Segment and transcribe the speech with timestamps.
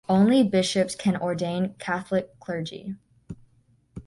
[0.09, 2.95] Only bishops can ordain Catholic clergy.